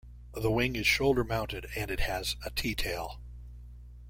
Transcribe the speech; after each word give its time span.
The 0.33 0.49
wing 0.49 0.75
is 0.75 0.87
shoulder 0.87 1.23
mounted 1.23 1.67
and 1.75 1.91
it 1.91 1.99
has 1.99 2.35
a 2.43 2.49
T-tail. 2.49 3.21